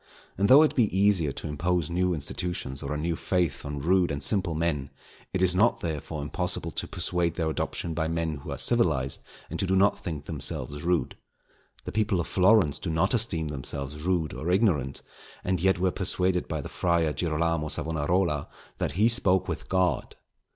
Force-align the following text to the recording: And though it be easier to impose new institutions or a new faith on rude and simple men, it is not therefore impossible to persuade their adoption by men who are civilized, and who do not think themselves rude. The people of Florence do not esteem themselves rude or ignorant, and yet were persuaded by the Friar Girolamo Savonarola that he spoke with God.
And 0.35 0.49
though 0.49 0.63
it 0.63 0.73
be 0.73 0.85
easier 0.97 1.31
to 1.33 1.47
impose 1.47 1.91
new 1.91 2.11
institutions 2.15 2.81
or 2.81 2.91
a 2.91 2.97
new 2.97 3.15
faith 3.15 3.63
on 3.63 3.77
rude 3.81 4.09
and 4.09 4.23
simple 4.23 4.55
men, 4.55 4.89
it 5.31 5.43
is 5.43 5.53
not 5.53 5.81
therefore 5.81 6.23
impossible 6.23 6.71
to 6.71 6.87
persuade 6.87 7.35
their 7.35 7.51
adoption 7.51 7.93
by 7.93 8.07
men 8.07 8.37
who 8.37 8.49
are 8.49 8.57
civilized, 8.57 9.21
and 9.51 9.61
who 9.61 9.67
do 9.67 9.75
not 9.75 10.03
think 10.03 10.25
themselves 10.25 10.81
rude. 10.81 11.17
The 11.85 11.91
people 11.91 12.19
of 12.19 12.25
Florence 12.25 12.79
do 12.79 12.89
not 12.89 13.13
esteem 13.13 13.49
themselves 13.49 14.01
rude 14.01 14.33
or 14.33 14.49
ignorant, 14.49 15.03
and 15.43 15.61
yet 15.61 15.77
were 15.77 15.91
persuaded 15.91 16.47
by 16.47 16.61
the 16.61 16.67
Friar 16.67 17.13
Girolamo 17.13 17.67
Savonarola 17.69 18.47
that 18.79 18.93
he 18.93 19.07
spoke 19.07 19.47
with 19.47 19.69
God. 19.69 20.15